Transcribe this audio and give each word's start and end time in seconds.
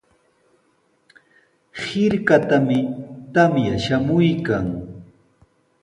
Hirkatami 1.83 2.79
tamya 3.33 3.75
shamuykan. 3.83 4.65